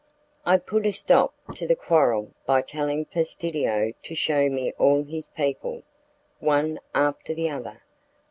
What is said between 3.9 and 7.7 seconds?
to shew me all his people, one after the